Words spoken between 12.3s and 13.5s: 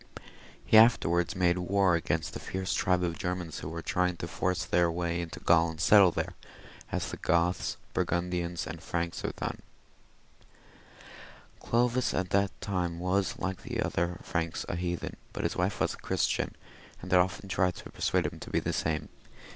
this time was,